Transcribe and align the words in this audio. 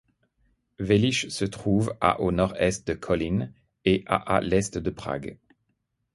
Veliš 0.79 1.29
se 1.29 1.45
trouve 1.47 1.91
à 2.01 2.19
au 2.21 2.31
nord-est 2.31 2.87
de 2.87 2.95
Kolín 2.95 3.53
et 3.85 4.03
à 4.07 4.15
à 4.15 4.41
l'est 4.41 4.79
de 4.79 4.89
Prague. 4.89 5.37